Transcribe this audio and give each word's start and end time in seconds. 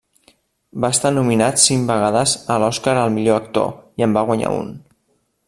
Va 0.85 0.89
estar 0.95 1.11
nominat 1.17 1.61
cinc 1.65 1.85
vegades 1.91 2.33
a 2.55 2.57
l'Oscar 2.65 2.97
al 3.03 3.15
millor 3.19 3.39
actor, 3.43 3.71
i 4.03 4.09
en 4.09 4.19
va 4.19 4.27
guanyar 4.33 4.57
un. 4.65 4.75